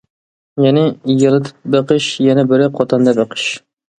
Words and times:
يەنى: 0.63 0.85
يايلىتىپ 1.23 1.69
بېقىش، 1.75 2.09
يەنە 2.27 2.47
بىرى 2.53 2.71
قوتاندا 2.79 3.13
بېقىش. 3.23 3.47